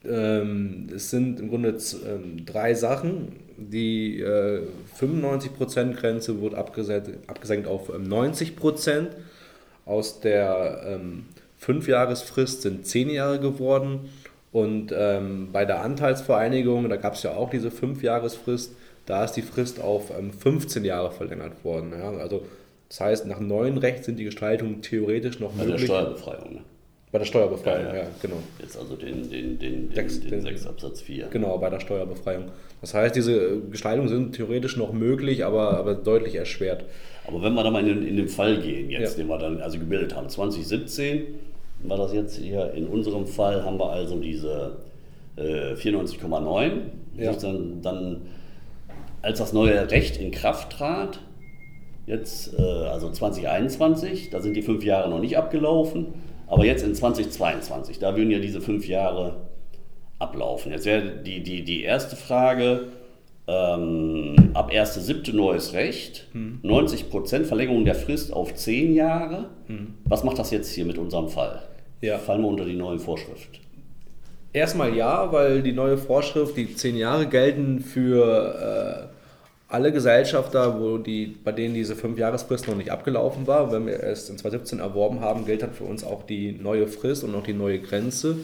ähm, 0.05 0.89
es 0.95 1.11
sind 1.11 1.41
im 1.41 1.49
Grunde 1.49 1.77
ähm, 2.07 2.45
drei 2.45 2.75
Sachen. 2.75 3.37
Die 3.57 4.21
äh, 4.21 4.63
95%-Grenze 5.01 6.41
wurde 6.41 6.59
abgesenkt, 6.59 7.11
abgesenkt 7.27 7.67
auf 7.67 7.91
90%. 7.91 8.91
Ähm, 8.91 9.07
Aus 9.87 10.21
der 10.21 10.83
ähm, 10.87 11.25
5-Jahresfrist 11.61 12.63
sind 12.63 12.87
10 12.87 13.11
Jahre 13.11 13.41
geworden. 13.41 14.11
Und 14.53 14.93
ähm, 14.95 15.49
bei 15.53 15.65
der 15.65 15.83
Anteilsvereinigung, 15.83 16.89
da 16.91 16.97
gab 16.97 17.15
es 17.15 17.23
ja 17.23 17.33
auch 17.33 17.49
diese 17.49 17.71
5-Jahresfrist, 17.71 18.75
da 19.07 19.25
ist 19.25 19.33
die 19.33 19.43
Frist 19.43 19.81
auf 19.81 20.13
15 20.41 20.83
ähm, 20.83 20.87
Jahre 20.87 21.13
verlängert 21.13 21.65
worden. 21.65 21.93
Ja? 21.93 22.11
Also 22.11 22.43
das 22.89 23.01
heißt, 23.01 23.27
nach 23.27 23.41
neuen 23.41 23.79
Recht 23.79 24.05
sind 24.05 24.19
die 24.19 24.25
Gestaltungen 24.25 24.83
theoretisch 24.83 25.41
noch 25.41 25.53
Bei 25.53 25.65
möglich. 25.65 25.89
Bei 25.89 26.01
der 26.01 26.05
Steuerbefreiung, 26.05 26.55
ne? 26.55 26.61
Bei 27.11 27.19
der 27.19 27.27
Steuerbefreiung, 27.27 27.87
ja, 27.87 27.95
ja. 27.95 28.03
ja, 28.03 28.09
genau. 28.23 28.37
Jetzt 28.59 28.79
also 28.79 28.97
den, 28.97 29.29
den, 29.31 29.59
den, 29.59 29.89
den, 29.89 29.95
6, 29.95 30.21
den 30.21 30.41
6 30.41 30.67
Absatz 30.67 31.03
4. 31.03 31.27
Genau, 31.29 31.59
bei 31.59 31.69
der 31.69 31.81
Steuerbefreiung. 31.81 32.45
Das 32.81 32.95
heißt, 32.95 33.15
diese 33.15 33.61
Gestaltungen 33.71 34.09
sind 34.09 34.35
theoretisch 34.35 34.79
noch 34.79 34.93
möglich, 34.93 35.45
aber, 35.45 35.77
aber 35.77 35.95
deutlich 35.95 36.35
erschwert. 36.37 36.85
Aber 37.27 37.43
wenn 37.43 37.53
wir 37.55 37.63
da 37.63 37.71
mal 37.71 37.87
in, 37.87 38.07
in 38.07 38.17
den 38.17 38.29
Fall 38.29 38.61
gehen, 38.61 38.91
jetzt, 38.91 39.19
ja. 39.19 39.23
den 39.25 39.29
wir 39.29 39.39
dann 39.39 39.61
also 39.61 39.79
gebildet 39.79 40.17
haben, 40.17 40.29
2017 40.29 41.27
war 41.85 41.99
das 41.99 42.13
jetzt 42.13 42.37
hier, 42.37 42.73
in 42.75 42.87
unserem 42.87 43.27
Fall 43.27 43.65
haben 43.65 43.79
wir 43.79 43.91
also 43.91 44.19
diese 44.19 44.77
äh, 45.37 45.75
94,9. 45.75 46.71
Ja. 47.17 47.33
Dann, 47.35 47.83
dann 47.83 48.23
als 49.23 49.39
das 49.39 49.53
neue 49.53 49.91
Recht 49.91 50.17
in 50.19 50.31
Kraft 50.31 50.73
trat, 50.73 51.21
jetzt 52.07 52.59
äh, 52.59 52.63
also 52.63 53.11
2021, 53.11 54.31
da 54.31 54.41
sind 54.41 54.55
die 54.55 54.63
fünf 54.63 54.85
Jahre 54.85 55.09
noch 55.09 55.21
nicht 55.21 55.39
abgelaufen, 55.39 56.09
aber 56.47 56.65
jetzt 56.65 56.85
in 56.85 56.95
2022, 56.95 57.99
da 57.99 58.17
würden 58.17 58.31
ja 58.31 58.39
diese 58.39 58.61
fünf 58.61 58.87
Jahre 58.87 59.37
ablaufen. 60.19 60.73
Jetzt 60.73 60.87
wäre 60.87 61.23
die, 61.23 61.43
die, 61.43 61.65
die 61.65 61.83
erste 61.83 62.17
Frage, 62.17 62.89
ähm, 63.47 64.51
ab 64.55 64.71
1.7. 64.71 65.35
neues 65.35 65.73
Recht, 65.73 66.29
hm. 66.33 66.61
90% 66.63 67.45
Verlängerung 67.45 67.85
der 67.85 67.95
Frist 67.95 68.33
auf 68.33 68.55
10 68.55 68.95
Jahre. 68.95 69.47
Hm. 69.67 69.95
Was 70.05 70.25
macht 70.25 70.39
das 70.39 70.51
jetzt 70.51 70.73
hier 70.73 70.85
mit 70.85 70.99
unserem 70.99 71.29
Fall? 71.29 71.63
Ja. 72.01 72.19
Fallen 72.19 72.43
wir 72.43 72.49
unter 72.49 72.65
die 72.65 72.77
neue 72.77 72.99
Vorschrift? 72.99 73.62
Erstmal 74.53 74.95
ja, 74.95 75.33
weil 75.33 75.63
die 75.63 75.73
neue 75.73 75.97
Vorschrift, 75.97 76.57
die 76.57 76.75
10 76.75 76.97
Jahre 76.97 77.27
gelten 77.27 77.81
für 77.81 79.09
äh, 79.09 79.73
alle 79.73 79.93
Gesellschafter, 79.93 80.79
wo 80.79 80.99
die, 80.99 81.27
bei 81.43 81.53
denen 81.53 81.75
diese 81.75 81.95
5-Jahresfrist 81.95 82.69
noch 82.69 82.77
nicht 82.77 82.91
abgelaufen 82.91 83.47
war. 83.47 83.73
Wenn 83.73 83.87
wir 83.87 84.03
es 84.03 84.29
in 84.29 84.37
2017 84.37 84.81
erworben 84.81 85.21
haben, 85.21 85.47
gilt 85.47 85.63
dann 85.63 85.73
für 85.73 85.85
uns 85.85 86.05
auch 86.05 86.25
die 86.25 86.53
neue 86.53 86.87
Frist 86.87 87.25
und 87.25 87.35
auch 87.35 87.45
die 87.45 87.55
neue 87.55 87.79
Grenze. 87.79 88.37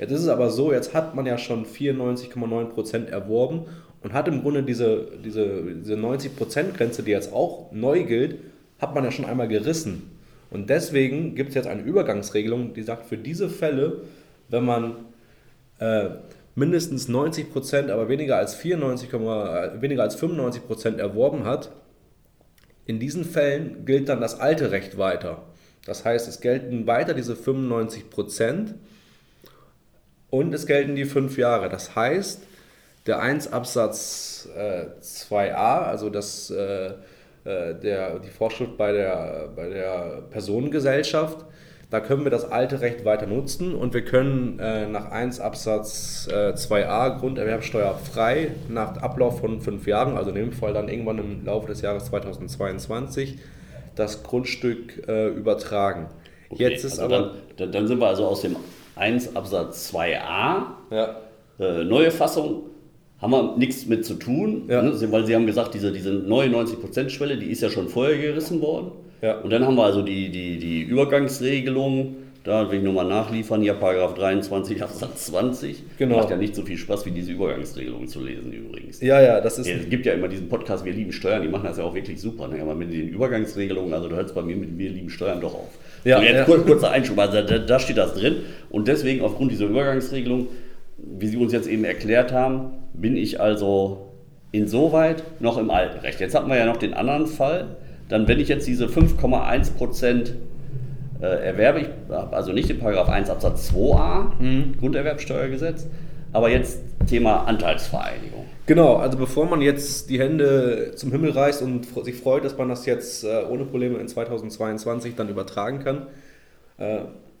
Jetzt 0.00 0.10
ist 0.10 0.22
es 0.22 0.28
aber 0.28 0.50
so, 0.50 0.72
jetzt 0.72 0.94
hat 0.94 1.14
man 1.14 1.26
ja 1.26 1.38
schon 1.38 1.64
94,9% 1.64 3.06
erworben 3.06 3.66
und 4.02 4.12
hat 4.12 4.26
im 4.26 4.42
Grunde 4.42 4.64
diese, 4.64 5.06
diese, 5.24 5.62
diese 5.62 5.94
90%-Grenze, 5.94 7.04
die 7.04 7.12
jetzt 7.12 7.32
auch 7.32 7.70
neu 7.70 8.02
gilt, 8.02 8.38
hat 8.80 8.96
man 8.96 9.04
ja 9.04 9.12
schon 9.12 9.26
einmal 9.26 9.46
gerissen. 9.46 10.10
Und 10.50 10.70
deswegen 10.70 11.36
gibt 11.36 11.50
es 11.50 11.54
jetzt 11.54 11.68
eine 11.68 11.82
Übergangsregelung, 11.82 12.74
die 12.74 12.82
sagt, 12.82 13.06
für 13.06 13.16
diese 13.16 13.48
Fälle, 13.48 14.00
wenn 14.48 14.64
man 14.64 14.96
äh, 15.82 16.10
mindestens 16.54 17.08
90%, 17.08 17.90
aber 17.90 18.08
weniger 18.08 18.36
als 18.36 18.54
94, 18.54 19.12
äh, 19.12 19.82
weniger 19.82 20.02
als 20.02 20.20
95% 20.20 20.98
erworben 20.98 21.44
hat, 21.44 21.70
in 22.84 23.00
diesen 23.00 23.24
Fällen 23.24 23.84
gilt 23.84 24.08
dann 24.08 24.20
das 24.20 24.38
alte 24.38 24.70
Recht 24.70 24.98
weiter. 24.98 25.42
Das 25.84 26.04
heißt, 26.04 26.28
es 26.28 26.40
gelten 26.40 26.86
weiter 26.86 27.14
diese 27.14 27.34
95% 27.34 28.74
und 30.30 30.54
es 30.54 30.66
gelten 30.66 30.94
die 30.94 31.04
fünf 31.04 31.38
Jahre. 31.38 31.68
Das 31.68 31.96
heißt, 31.96 32.42
der 33.06 33.20
1 33.20 33.52
Absatz 33.52 34.48
äh, 34.56 34.86
2a, 35.00 35.84
also 35.84 36.10
das, 36.10 36.50
äh, 36.50 36.92
äh, 37.44 37.74
der, 37.74 38.20
die 38.20 38.30
Vorschrift 38.30 38.76
bei 38.76 38.92
der, 38.92 39.48
bei 39.56 39.68
der 39.68 40.22
Personengesellschaft, 40.30 41.44
da 41.92 42.00
können 42.00 42.24
wir 42.24 42.30
das 42.30 42.50
alte 42.50 42.80
Recht 42.80 43.04
weiter 43.04 43.26
nutzen 43.26 43.74
und 43.74 43.92
wir 43.92 44.02
können 44.02 44.58
äh, 44.58 44.88
nach 44.88 45.10
1 45.10 45.40
Absatz 45.40 46.26
äh, 46.32 46.54
2a 46.54 47.18
Grunderwerbsteuer 47.18 47.94
frei 47.98 48.52
nach 48.70 48.96
Ablauf 48.96 49.40
von 49.40 49.60
fünf 49.60 49.86
Jahren, 49.86 50.16
also 50.16 50.30
in 50.30 50.36
dem 50.36 50.52
Fall 50.52 50.72
dann 50.72 50.88
irgendwann 50.88 51.18
im 51.18 51.44
Laufe 51.44 51.68
des 51.68 51.82
Jahres 51.82 52.06
2022, 52.06 53.36
das 53.94 54.22
Grundstück 54.22 55.06
äh, 55.06 55.28
übertragen. 55.28 56.06
Okay, 56.48 56.70
Jetzt 56.70 56.84
ist 56.84 56.98
also 56.98 57.14
aber. 57.14 57.34
Dann, 57.58 57.72
dann, 57.72 57.86
sind 57.86 58.00
wir 58.00 58.06
also 58.06 58.24
aus 58.24 58.40
dem 58.40 58.56
1 58.96 59.36
Absatz 59.36 59.92
2a, 59.94 60.62
ja. 60.90 61.16
Äh, 61.60 61.84
neue 61.84 62.10
Fassung, 62.10 62.70
haben 63.20 63.32
wir 63.32 63.56
nichts 63.58 63.84
mit 63.84 64.06
zu 64.06 64.14
tun, 64.14 64.62
ja. 64.66 64.80
ne? 64.80 64.94
weil 65.12 65.26
Sie 65.26 65.34
haben 65.34 65.44
gesagt, 65.44 65.74
diese, 65.74 65.92
diese 65.92 66.10
99%-Schwelle, 66.10 67.36
die 67.36 67.50
ist 67.50 67.60
ja 67.60 67.68
schon 67.68 67.90
vorher 67.90 68.16
gerissen 68.16 68.62
worden. 68.62 68.92
Ja. 69.22 69.38
Und 69.38 69.50
dann 69.50 69.64
haben 69.64 69.76
wir 69.76 69.84
also 69.84 70.02
die, 70.02 70.30
die, 70.30 70.58
die 70.58 70.82
Übergangsregelung, 70.82 72.16
da 72.42 72.68
will 72.68 72.78
ich 72.78 72.84
nochmal 72.84 73.06
nachliefern, 73.06 73.62
hier 73.62 73.74
Paragraph 73.74 74.14
23 74.14 74.82
Absatz 74.82 75.26
20. 75.26 75.84
Genau. 75.96 76.16
Macht 76.16 76.30
ja 76.30 76.36
nicht 76.36 76.56
so 76.56 76.62
viel 76.62 76.76
Spaß, 76.76 77.06
wie 77.06 77.12
diese 77.12 77.30
Übergangsregelung 77.30 78.08
zu 78.08 78.20
lesen 78.20 78.52
übrigens. 78.52 79.00
Ja, 79.00 79.20
ja, 79.22 79.40
das 79.40 79.60
ist... 79.60 79.68
Ja, 79.68 79.76
es 79.76 79.88
gibt 79.88 80.06
ja 80.06 80.14
immer 80.14 80.26
diesen 80.26 80.48
Podcast, 80.48 80.84
wir 80.84 80.92
lieben 80.92 81.12
Steuern, 81.12 81.40
die 81.42 81.48
machen 81.48 81.66
das 81.66 81.78
ja 81.78 81.84
auch 81.84 81.94
wirklich 81.94 82.20
super. 82.20 82.48
Ne? 82.48 82.60
Aber 82.60 82.74
mit 82.74 82.92
den 82.92 83.10
Übergangsregelungen, 83.10 83.94
also 83.94 84.08
du 84.08 84.16
hörst 84.16 84.34
bei 84.34 84.42
mir 84.42 84.56
mit 84.56 84.76
wir 84.76 84.90
lieben 84.90 85.08
Steuern 85.08 85.40
doch 85.40 85.54
auf. 85.54 85.78
Ja, 86.02 86.18
so, 86.18 86.24
jetzt 86.24 86.34
ja. 86.34 86.44
Kurz, 86.44 86.66
kurzer 86.66 86.90
Einschub, 86.90 87.16
also 87.16 87.42
da, 87.42 87.58
da 87.58 87.78
steht 87.78 87.98
das 87.98 88.14
drin. 88.14 88.38
Und 88.70 88.88
deswegen 88.88 89.22
aufgrund 89.22 89.52
dieser 89.52 89.66
Übergangsregelung, 89.66 90.48
wie 90.98 91.28
Sie 91.28 91.36
uns 91.36 91.52
jetzt 91.52 91.68
eben 91.68 91.84
erklärt 91.84 92.32
haben, 92.32 92.72
bin 92.92 93.16
ich 93.16 93.40
also 93.40 94.08
insoweit 94.50 95.22
noch 95.40 95.58
im 95.58 95.70
alten 95.70 96.00
Recht. 96.00 96.18
Jetzt 96.18 96.34
hatten 96.34 96.48
wir 96.48 96.56
ja 96.56 96.66
noch 96.66 96.76
den 96.76 96.92
anderen 96.92 97.28
Fall. 97.28 97.76
Dann, 98.12 98.28
wenn 98.28 98.38
ich 98.38 98.48
jetzt 98.48 98.66
diese 98.66 98.88
5,1 98.88 99.72
Prozent 99.72 100.34
äh, 101.22 101.24
erwerbe, 101.24 101.80
ich 101.80 101.88
habe 102.10 102.36
also 102.36 102.52
nicht 102.52 102.68
den 102.68 102.78
Paragraph 102.78 103.08
1 103.08 103.30
Absatz 103.30 103.72
2a 103.72 104.38
mhm. 104.38 104.74
Grunderwerbsteuergesetz, 104.78 105.86
aber 106.34 106.50
jetzt 106.50 106.82
Thema 107.06 107.44
Anteilsvereinigung. 107.44 108.44
Genau, 108.66 108.96
also 108.96 109.16
bevor 109.16 109.46
man 109.46 109.62
jetzt 109.62 110.10
die 110.10 110.20
Hände 110.20 110.92
zum 110.94 111.10
Himmel 111.10 111.30
reißt 111.30 111.62
und 111.62 111.86
sich 112.04 112.16
freut, 112.16 112.44
dass 112.44 112.58
man 112.58 112.68
das 112.68 112.84
jetzt 112.84 113.24
äh, 113.24 113.44
ohne 113.48 113.64
Probleme 113.64 113.96
in 113.96 114.08
2022 114.08 115.14
dann 115.14 115.30
übertragen 115.30 115.78
kann, 115.78 116.06
äh, 116.76 116.98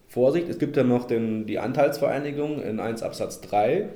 Vorsicht, 0.08 0.48
es 0.48 0.58
gibt 0.58 0.78
ja 0.78 0.84
noch 0.84 1.06
den, 1.06 1.44
die 1.44 1.58
Anteilsvereinigung 1.58 2.62
in 2.62 2.80
1 2.80 3.02
Absatz 3.02 3.42
3. 3.42 3.90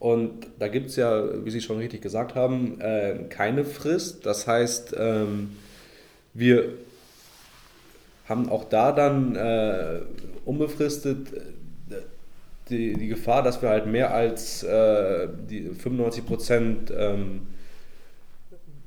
Und 0.00 0.48
da 0.58 0.68
gibt 0.68 0.90
es 0.90 0.96
ja, 0.96 1.44
wie 1.46 1.50
Sie 1.50 1.62
schon 1.62 1.78
richtig 1.78 2.02
gesagt 2.02 2.34
haben, 2.34 2.78
äh, 2.82 3.20
keine 3.30 3.64
Frist. 3.64 4.26
Das 4.26 4.46
heißt, 4.46 4.94
ähm, 4.98 5.56
wir 6.34 6.68
haben 8.28 8.48
auch 8.48 8.64
da 8.64 8.92
dann 8.92 9.36
äh, 9.36 10.00
unbefristet 10.44 11.32
äh, 11.32 11.94
die, 12.68 12.94
die 12.94 13.08
Gefahr, 13.08 13.42
dass 13.42 13.62
wir 13.62 13.68
halt 13.68 13.86
mehr 13.86 14.12
als 14.12 14.62
äh, 14.62 15.28
die 15.48 15.70
95 15.70 16.26
Prozent 16.26 16.92
ähm, 16.96 17.46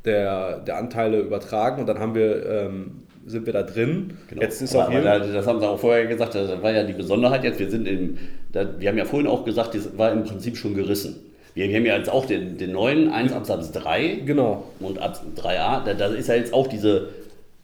der, 0.05 0.59
der 0.59 0.77
Anteile 0.77 1.19
übertragen 1.19 1.81
und 1.81 1.87
dann 1.87 1.99
haben 1.99 2.15
wir 2.15 2.45
ähm, 2.45 3.03
sind 3.25 3.45
wir 3.45 3.53
da 3.53 3.63
drin. 3.63 4.17
Genau. 4.29 4.41
Jetzt 4.41 4.61
ist 4.61 4.73
auch 4.73 4.89
hier. 4.89 5.01
das 5.01 5.45
haben 5.45 5.59
sie 5.59 5.67
auch 5.67 5.79
vorher 5.79 6.05
gesagt, 6.07 6.33
das 6.33 6.61
war 6.61 6.71
ja 6.71 6.83
die 6.83 6.93
Besonderheit 6.93 7.43
jetzt. 7.43 7.59
Wir 7.59 7.69
sind 7.69 8.17
da, 8.53 8.79
wir 8.79 8.89
haben 8.89 8.97
ja 8.97 9.05
vorhin 9.05 9.27
auch 9.27 9.43
gesagt, 9.43 9.75
das 9.75 9.97
war 9.97 10.13
im 10.13 10.23
Prinzip 10.23 10.55
schon 10.55 10.73
gerissen. 10.73 11.17
Wir, 11.53 11.67
wir 11.67 11.75
haben 11.75 11.85
ja 11.85 11.97
jetzt 11.97 12.09
auch 12.09 12.25
den, 12.25 12.57
den 12.57 12.71
neuen 12.71 13.09
1 13.11 13.33
Absatz 13.33 13.71
3 13.73 14.21
genau. 14.25 14.69
und 14.79 14.99
Absatz 14.99 15.25
3a. 15.35 15.83
Da, 15.83 15.93
da 15.93 16.07
ist 16.07 16.29
ja 16.29 16.35
jetzt 16.35 16.53
auch 16.53 16.67
diese, 16.67 17.09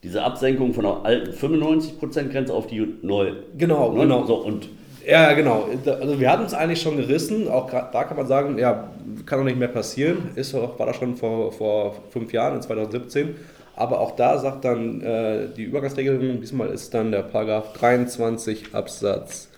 diese 0.04 0.22
Absenkung 0.22 0.74
von 0.74 0.84
der 0.84 1.06
alten 1.06 1.32
95%-Grenze 1.32 2.54
auf 2.54 2.68
die 2.68 2.86
neue. 3.02 3.38
Genau, 3.58 3.92
genau. 3.92 4.26
So, 4.26 4.36
und 4.36 4.70
ja, 5.06 5.34
genau. 5.34 5.68
Also 5.86 6.20
wir 6.20 6.32
hatten 6.32 6.44
es 6.44 6.54
eigentlich 6.54 6.82
schon 6.82 6.98
gerissen. 6.98 7.48
Auch 7.48 7.70
da 7.70 8.04
kann 8.04 8.18
man 8.18 8.28
sagen, 8.28 8.58
ja, 8.58 8.90
kann 9.26 9.40
doch 9.40 9.46
nicht 9.46 9.58
mehr 9.60 9.68
passieren. 9.68 10.30
Ist, 10.36 10.54
war 10.54 10.86
das 10.86 10.98
schon 10.98 11.16
vor, 11.16 11.52
vor 11.52 11.96
fünf 12.10 12.32
Jahren, 12.34 12.56
in 12.56 12.62
2017. 12.62 13.36
Aber 13.76 14.00
auch 14.00 14.16
da 14.16 14.38
sagt 14.38 14.66
dann 14.66 15.02
äh, 15.02 15.48
die 15.56 15.64
Übergangsregelung, 15.64 16.40
diesmal 16.42 16.70
ist 16.70 16.94
dann 16.94 17.12
der 17.12 17.24
Paragraph 17.24 17.74
23 17.74 18.74
Absatz 18.76 19.50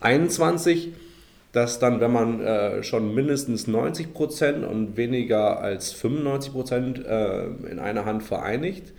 21, 0.00 0.92
dass 1.52 1.78
dann, 1.78 2.00
wenn 2.00 2.12
man 2.12 2.40
äh, 2.40 2.82
schon 2.82 3.14
mindestens 3.14 3.66
90 3.66 4.12
Prozent 4.12 4.64
und 4.64 4.96
weniger 4.96 5.60
als 5.60 5.92
95 5.92 6.52
Prozent 6.52 7.06
äh, 7.06 7.46
in 7.70 7.78
einer 7.78 8.04
Hand 8.04 8.22
vereinigt, 8.24 8.92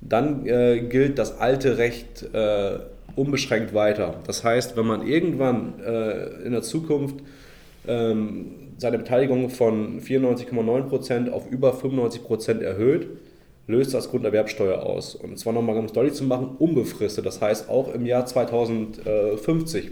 dann 0.00 0.46
äh, 0.46 0.80
gilt 0.80 1.18
das 1.18 1.38
alte 1.40 1.78
Recht 1.78 2.22
äh, 2.32 2.78
unbeschränkt 3.16 3.74
weiter. 3.74 4.14
Das 4.26 4.44
heißt, 4.44 4.76
wenn 4.76 4.86
man 4.86 5.06
irgendwann 5.06 5.80
äh, 5.80 6.44
in 6.44 6.52
der 6.52 6.62
Zukunft 6.62 7.16
ähm, 7.88 8.52
seine 8.78 8.98
Beteiligung 8.98 9.48
von 9.48 10.00
94,9 10.00 10.82
Prozent 10.82 11.32
auf 11.32 11.50
über 11.50 11.72
95 11.72 12.24
Prozent 12.24 12.62
erhöht, 12.62 13.08
löst 13.66 13.94
das 13.94 14.10
Grunderwerbsteuer 14.10 14.82
aus. 14.82 15.14
Und 15.14 15.38
zwar 15.38 15.52
nochmal 15.52 15.74
ganz 15.74 15.92
deutlich 15.92 16.14
zu 16.14 16.24
machen, 16.24 16.56
unbefristet. 16.58 17.26
Das 17.26 17.40
heißt, 17.40 17.68
auch 17.68 17.92
im 17.92 18.06
Jahr 18.06 18.26
2050 18.26 19.90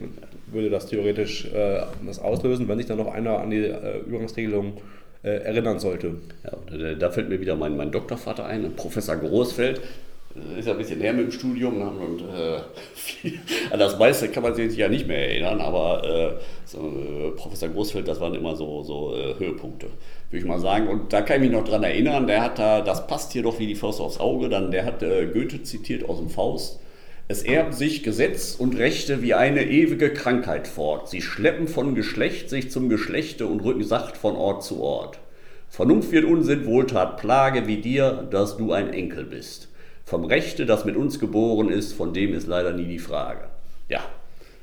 würde 0.53 0.71
das 0.71 0.87
theoretisch 0.87 1.47
äh, 1.47 1.83
das 2.07 2.21
auslösen, 2.21 2.69
wenn 2.69 2.79
sich 2.79 2.87
dann 2.87 2.99
noch 2.99 3.13
einer 3.13 3.41
an 3.41 3.51
die 3.51 3.65
äh, 3.65 3.99
Übergangsregelung 4.07 4.75
äh, 5.25 5.39
erinnern 5.39 5.79
sollte. 5.79 6.15
Ja, 6.45 6.79
da, 6.79 6.95
da, 6.95 7.11
fällt 7.11 7.29
mir 7.29 7.41
wieder 7.41 7.57
mein, 7.57 7.77
mein 7.77 7.91
Doktorvater 7.91 8.47
ein, 8.47 8.77
Professor 8.77 9.17
Großfeld. 9.17 9.81
Das 10.35 10.59
ist 10.59 10.67
ja 10.67 10.73
ein 10.73 10.79
bisschen 10.79 10.99
näher 10.99 11.13
mit 11.13 11.27
dem 11.27 11.31
Studium 11.33 11.79
ne? 11.79 11.87
und 11.87 12.21
äh, 12.23 13.31
an 13.73 13.79
das 13.79 13.97
meiste 13.99 14.29
kann 14.29 14.43
man 14.43 14.53
sich 14.53 14.77
ja 14.77 14.89
nicht 14.89 15.07
mehr 15.07 15.31
erinnern, 15.31 15.61
aber 15.61 16.03
äh, 16.03 16.33
so, 16.65 16.79
äh, 16.79 17.31
Professor 17.37 17.69
Großfeld, 17.69 18.09
das 18.09 18.21
waren 18.21 18.35
immer 18.35 18.57
so, 18.57 18.83
so 18.83 19.15
äh, 19.15 19.39
Höhepunkte 19.39 19.87
würde 20.35 20.45
ich 20.45 20.49
mal 20.49 20.59
sagen. 20.59 20.89
Und 20.89 21.13
da 21.13 21.23
kann 21.23 21.37
ich 21.37 21.49
mich 21.49 21.57
noch 21.57 21.65
dran 21.65 21.85
erinnern, 21.85 22.27
der 22.27 22.43
hat 22.43 22.59
da, 22.59 22.81
das 22.81 23.07
passt 23.07 23.33
hier 23.33 23.45
doch 23.45 23.59
wie 23.59 23.67
die 23.67 23.77
Faust 23.77 24.01
aufs 24.01 24.19
Auge, 24.19 24.49
dann 24.49 24.71
der 24.71 24.85
hat 24.85 25.03
äh, 25.03 25.27
Goethe 25.27 25.63
zitiert 25.63 26.09
aus 26.09 26.19
dem 26.19 26.29
Faust. 26.29 26.81
Es 27.27 27.43
erben 27.43 27.73
sich 27.73 28.03
Gesetz 28.03 28.55
und 28.55 28.77
Rechte 28.77 29.23
wie 29.23 29.33
eine 29.33 29.65
ewige 29.65 30.13
Krankheit 30.13 30.69
fort. 30.69 31.09
Sie 31.09 31.23
schleppen 31.23 31.69
von 31.69 31.95
Geschlecht 31.95 32.51
sich 32.51 32.71
zum 32.71 32.91
Geschlechte 32.91 33.47
und 33.47 33.61
rücken 33.61 33.83
sacht 33.83 34.19
von 34.19 34.37
Ort 34.37 34.63
zu 34.63 34.83
Ort. 34.83 35.19
Vernunft 35.71 36.13
wird 36.13 36.27
Unsinn, 36.27 36.67
Wohltat 36.67 37.17
Plage 37.17 37.67
wie 37.67 37.79
dir, 37.79 38.29
dass 38.31 38.59
du 38.59 38.73
ein 38.73 38.93
Enkel 38.93 39.25
bist. 39.25 39.69
Vom 40.05 40.27
Rechte, 40.27 40.67
das 40.67 40.85
mit 40.85 40.97
uns 40.97 41.19
geboren 41.19 41.71
ist, 41.71 41.95
von 41.95 42.13
dem 42.13 42.35
ist 42.35 42.47
leider 42.47 42.73
nie 42.73 42.87
die 42.87 42.99
Frage. 42.99 43.47
Ja, 43.89 44.01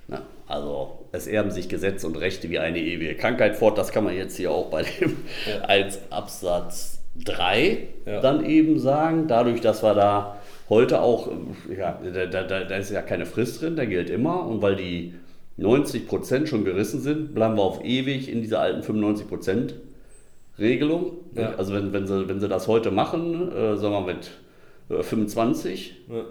na, 0.08 0.22
also 0.48 1.00
es 1.12 1.26
erben 1.26 1.50
sich 1.50 1.68
Gesetze 1.68 2.06
und 2.06 2.16
Rechte 2.16 2.52
wie 2.52 2.60
eine 2.60 2.78
ewige 2.78 3.16
Krankheit 3.16 3.56
fort. 3.56 3.80
Das 3.80 3.92
kann 3.92 4.04
man 4.04 4.16
jetzt 4.16 4.38
hier 4.38 4.52
auch 4.52 4.70
bei 4.70 4.84
dem 4.84 5.18
ja. 5.48 5.62
als 5.68 6.00
Absatz 6.12 7.00
drei 7.16 7.88
Ja. 8.06 8.22
dann 8.22 8.46
eben 8.46 8.80
sagen, 8.80 9.28
dadurch, 9.28 9.62
dass 9.62 9.84
wir 9.84 9.96
da 9.96 10.38
heute 10.72 11.02
auch, 11.02 11.28
äh, 11.28 11.78
ja, 11.78 12.00
da, 12.02 12.44
da, 12.44 12.64
da 12.64 12.76
ist 12.78 12.90
ja 12.90 13.04
keine 13.04 13.28
Frist 13.28 13.62
drin, 13.62 13.76
der 13.76 13.86
gilt 13.86 14.10
immer 14.10 14.48
und 14.48 14.64
weil 14.64 14.78
die 14.78 15.14
90% 15.60 16.48
schon 16.48 16.64
gerissen 16.64 17.02
sind, 17.02 17.36
bleiben 17.36 17.58
wir 17.58 17.62
auf 17.62 17.84
ewig 17.84 18.32
in 18.32 18.42
dieser 18.42 18.62
alten 18.62 18.82
95% 18.82 19.74
Regelung. 20.58 21.18
Ja. 21.36 21.54
Also 21.58 21.74
wenn, 21.74 21.94
wenn, 21.94 22.08
sie, 22.08 22.28
wenn 22.28 22.40
sie 22.40 22.48
das 22.48 22.68
heute 22.68 22.90
machen, 22.90 23.52
äh, 23.52 23.76
sagen 23.78 23.94
wir 23.94 24.14
mit 24.14 24.32
äh, 24.90 25.04
25 25.04 25.94
Ja. 26.10 26.24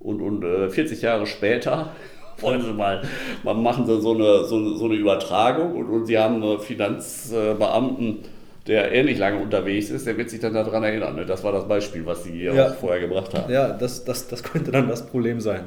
und, 0.00 0.20
und 0.20 0.44
äh, 0.44 0.68
40 0.68 1.00
Jahre 1.02 1.26
später 1.26 1.92
wollen 2.40 2.62
sie 2.62 2.72
mal, 2.72 3.02
mal 3.44 3.54
machen 3.54 3.86
sie 3.86 4.00
so 4.00 4.12
eine, 4.12 4.44
so, 4.44 4.74
so 4.74 4.86
eine 4.86 4.94
Übertragung 4.94 5.76
und, 5.76 5.88
und 5.88 6.06
sie 6.06 6.18
haben 6.18 6.42
einen 6.42 6.58
Finanzbeamten, 6.58 8.18
der 8.66 8.92
ähnlich 8.92 9.18
lange 9.18 9.38
unterwegs 9.40 9.90
ist, 9.90 10.06
der 10.06 10.16
wird 10.16 10.30
sich 10.30 10.40
dann 10.40 10.54
daran 10.54 10.82
erinnern. 10.82 11.14
Ne? 11.16 11.24
Das 11.26 11.44
war 11.44 11.52
das 11.52 11.68
Beispiel, 11.68 12.04
was 12.04 12.24
sie 12.24 12.32
hier 12.32 12.52
Ja. 12.54 12.66
auch 12.68 12.74
vorher 12.74 13.00
gebracht 13.00 13.32
haben. 13.34 13.52
Ja, 13.52 13.68
das, 13.72 14.04
das, 14.04 14.28
das 14.28 14.42
könnte 14.42 14.72
dann 14.72 14.88
das 14.88 15.06
Problem 15.06 15.40
sein. 15.40 15.62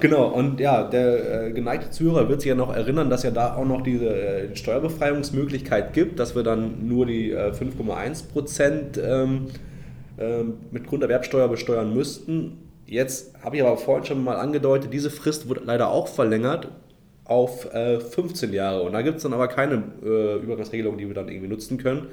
Genau, 0.00 0.26
und 0.28 0.58
ja, 0.58 0.82
der 0.82 1.46
äh, 1.46 1.52
geneigte 1.52 1.90
Zuhörer 1.90 2.28
wird 2.28 2.40
sich 2.40 2.48
ja 2.48 2.56
noch 2.56 2.74
erinnern, 2.74 3.10
dass 3.10 3.22
ja 3.22 3.30
da 3.30 3.54
auch 3.54 3.64
noch 3.64 3.82
diese 3.82 4.08
äh, 4.08 4.56
Steuerbefreiungsmöglichkeit 4.56 5.92
gibt, 5.92 6.18
dass 6.18 6.34
wir 6.34 6.42
dann 6.42 6.88
nur 6.88 7.06
die 7.06 7.30
äh, 7.30 7.52
5,1 7.52 8.28
Prozent 8.32 9.00
ähm, 9.02 9.46
ähm, 10.18 10.54
mit 10.72 10.86
Grunderwerbsteuer 10.88 11.48
besteuern 11.48 11.94
müssten. 11.94 12.58
Jetzt 12.86 13.34
habe 13.42 13.56
ich 13.56 13.62
aber 13.62 13.76
vorhin 13.76 14.04
schon 14.04 14.24
mal 14.24 14.36
angedeutet, 14.36 14.92
diese 14.92 15.10
Frist 15.10 15.48
wird 15.48 15.64
leider 15.64 15.90
auch 15.90 16.08
verlängert 16.08 16.68
auf 17.24 17.72
äh, 17.74 18.00
15 18.00 18.52
Jahre. 18.52 18.82
Und 18.82 18.92
da 18.92 19.02
gibt 19.02 19.18
es 19.18 19.22
dann 19.22 19.32
aber 19.32 19.48
keine 19.48 19.82
äh, 20.02 20.36
Übergangsregelung, 20.36 20.98
die 20.98 21.06
wir 21.06 21.14
dann 21.14 21.28
irgendwie 21.28 21.48
nutzen 21.48 21.78
können. 21.78 22.08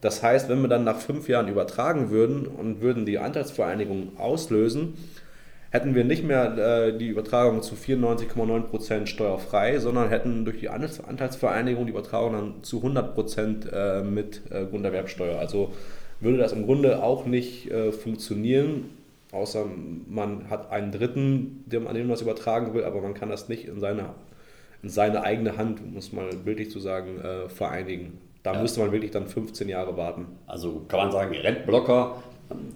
Das 0.00 0.22
heißt, 0.22 0.48
wenn 0.48 0.60
wir 0.60 0.68
dann 0.68 0.84
nach 0.84 0.98
fünf 0.98 1.28
Jahren 1.28 1.48
übertragen 1.48 2.10
würden 2.10 2.46
und 2.46 2.80
würden 2.80 3.04
die 3.04 3.18
Anteilsvereinigung 3.18 4.18
auslösen, 4.18 4.94
hätten 5.70 5.94
wir 5.94 6.04
nicht 6.04 6.24
mehr 6.24 6.56
äh, 6.56 6.96
die 6.96 7.08
Übertragung 7.08 7.62
zu 7.62 7.74
94,9% 7.74 9.06
steuerfrei, 9.06 9.78
sondern 9.78 10.08
hätten 10.08 10.44
durch 10.44 10.60
die 10.60 10.70
Anteils- 10.70 11.04
Anteilsvereinigung 11.04 11.86
die 11.86 11.90
Übertragung 11.90 12.32
dann 12.32 12.54
zu 12.62 12.82
100% 12.82 13.70
äh, 13.70 14.02
mit 14.02 14.42
äh, 14.50 14.64
Grunderwerbsteuer. 14.66 15.38
Also 15.38 15.72
würde 16.20 16.38
das 16.38 16.52
im 16.52 16.64
Grunde 16.64 17.02
auch 17.02 17.26
nicht 17.26 17.70
äh, 17.70 17.92
funktionieren, 17.92 18.90
außer 19.32 19.66
man 20.08 20.48
hat 20.48 20.70
einen 20.70 20.90
Dritten, 20.90 21.64
dem, 21.66 21.86
an 21.86 21.94
den 21.94 22.04
man 22.04 22.12
das 22.12 22.22
übertragen 22.22 22.72
will, 22.74 22.84
aber 22.84 23.00
man 23.00 23.14
kann 23.14 23.28
das 23.28 23.48
nicht 23.48 23.68
in 23.68 23.78
seine, 23.78 24.10
in 24.82 24.88
seine 24.88 25.22
eigene 25.24 25.56
Hand, 25.56 25.92
muss 25.94 26.12
man 26.12 26.26
bildlich 26.44 26.70
zu 26.70 26.78
sagen, 26.80 27.18
äh, 27.20 27.48
vereinigen. 27.48 28.18
Da 28.42 28.54
Ja. 28.54 28.62
müsste 28.62 28.80
man 28.80 28.92
wirklich 28.92 29.10
dann 29.10 29.26
15 29.26 29.68
Jahre 29.68 29.96
warten. 29.96 30.26
Also 30.46 30.82
kann 30.88 31.00
man 31.00 31.12
sagen, 31.12 31.34
Rentblocker 31.34 32.22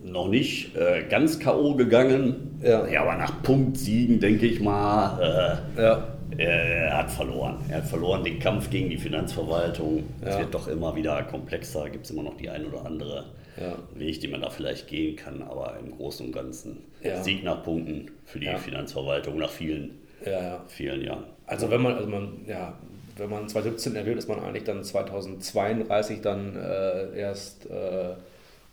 noch 0.04 0.28
nicht 0.28 0.76
äh, 0.76 1.04
ganz 1.08 1.38
K.O. 1.38 1.74
gegangen. 1.76 2.60
Ja. 2.62 2.82
aber 3.00 3.16
nach 3.16 3.42
Punktsiegen 3.42 4.20
denke 4.20 4.46
ich 4.46 4.60
mal, 4.60 5.60
Ja. 5.76 6.08
äh, 6.36 6.42
er 6.88 6.98
hat 6.98 7.10
verloren. 7.10 7.56
Er 7.68 7.78
hat 7.78 7.86
verloren 7.86 8.22
den 8.24 8.38
Kampf 8.38 8.68
gegen 8.70 8.90
die 8.90 8.98
Finanzverwaltung. 8.98 10.04
Es 10.20 10.34
Ja. 10.34 10.40
wird 10.40 10.54
doch 10.54 10.68
immer 10.68 10.94
wieder 10.96 11.22
komplexer. 11.24 11.88
Gibt 11.90 12.04
es 12.04 12.10
immer 12.10 12.22
noch 12.22 12.36
die 12.36 12.48
ein 12.50 12.66
oder 12.66 12.84
andere 12.86 13.24
Ja. 13.60 13.74
Weg, 13.98 14.20
den 14.20 14.30
man 14.32 14.42
da 14.42 14.50
vielleicht 14.50 14.88
gehen 14.88 15.16
kann. 15.16 15.42
Aber 15.42 15.76
im 15.82 15.96
Großen 15.96 16.26
und 16.26 16.32
Ganzen 16.32 16.78
Ja. 17.02 17.22
Sieg 17.22 17.42
nach 17.44 17.62
Punkten 17.62 18.10
für 18.26 18.38
die 18.40 18.46
Ja. 18.46 18.56
Finanzverwaltung 18.58 19.38
nach 19.38 19.50
vielen, 19.50 19.98
Ja, 20.24 20.30
ja. 20.42 20.64
vielen 20.68 21.02
Jahren. 21.02 21.24
Also 21.52 21.70
wenn 21.70 21.82
man, 21.82 21.94
also 21.94 22.08
man, 22.08 22.46
ja, 22.46 22.72
wenn 23.18 23.28
man 23.28 23.46
2017 23.46 23.94
erwählt, 23.94 24.16
ist 24.16 24.26
man 24.26 24.40
eigentlich 24.40 24.64
dann 24.64 24.82
2032 24.82 26.22
dann 26.22 26.56
äh, 26.56 27.18
erst 27.18 27.66
äh, 27.66 28.14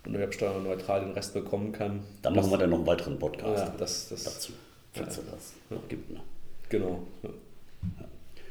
neutral 0.08 1.02
den 1.02 1.12
Rest 1.12 1.34
bekommen 1.34 1.74
kann. 1.74 2.00
Dann 2.22 2.36
machen 2.36 2.50
wir 2.50 2.58
dann 2.58 2.70
noch 2.70 2.78
einen 2.78 2.88
weiteren 2.88 3.20
Podcast 3.20 3.66
Ja, 3.66 3.74
das, 3.78 4.08
das, 4.08 4.24
dazu, 4.24 4.54
falls 4.94 5.18
es 5.18 5.24
das 5.30 5.54
noch 5.70 5.86
gibt. 5.90 6.10
Ne? 6.10 6.22
genau. 6.70 7.04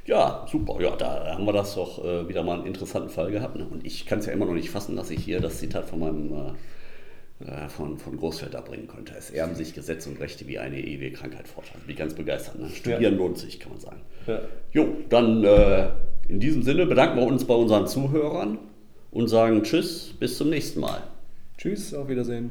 Ja, 0.04 0.46
super. 0.50 0.78
Ja, 0.78 0.94
da 0.94 1.34
haben 1.34 1.46
wir 1.46 1.54
das 1.54 1.74
doch 1.74 2.04
äh, 2.04 2.28
wieder 2.28 2.42
mal 2.42 2.58
einen 2.58 2.66
interessanten 2.66 3.08
Fall 3.08 3.30
gehabt. 3.30 3.56
Ne? 3.56 3.66
Und 3.66 3.86
ich 3.86 4.04
kann 4.04 4.18
es 4.18 4.26
ja 4.26 4.32
immer 4.32 4.44
noch 4.44 4.52
nicht 4.52 4.68
fassen, 4.68 4.94
dass 4.94 5.08
ich 5.08 5.24
hier 5.24 5.40
das 5.40 5.58
Zitat 5.58 5.86
von 5.86 6.00
meinem 6.00 6.32
äh, 6.32 6.52
äh, 7.46 7.68
von, 7.68 7.98
von 7.98 8.16
Großfeld 8.16 8.56
abbringen 8.56 8.88
konnte. 8.88 9.14
Es 9.16 9.30
erben 9.30 9.54
sich 9.54 9.74
Gesetze 9.74 10.10
und 10.10 10.20
Rechte 10.20 10.46
wie 10.48 10.58
eine 10.58 10.80
ewige 10.80 11.16
Krankheit 11.16 11.46
fort. 11.46 11.66
Also 11.72 11.84
bin 11.86 11.92
ich 11.92 11.98
ganz 11.98 12.14
begeistert. 12.14 12.58
Ne? 12.58 12.68
Studieren 12.70 13.16
lohnt 13.16 13.38
sich, 13.38 13.60
kann 13.60 13.72
man 13.72 13.80
sagen. 13.80 14.00
Ja. 14.26 14.40
Jo, 14.72 14.88
dann 15.08 15.44
äh, 15.44 15.90
in 16.28 16.40
diesem 16.40 16.62
Sinne 16.62 16.86
bedanken 16.86 17.18
wir 17.18 17.26
uns 17.26 17.44
bei 17.44 17.54
unseren 17.54 17.86
Zuhörern 17.86 18.58
und 19.10 19.28
sagen 19.28 19.62
Tschüss, 19.62 20.14
bis 20.18 20.36
zum 20.36 20.50
nächsten 20.50 20.80
Mal. 20.80 21.02
Tschüss, 21.56 21.94
auf 21.94 22.08
Wiedersehen. 22.08 22.50